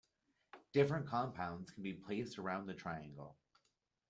[0.73, 3.37] Different compounds can be placed around the triangle.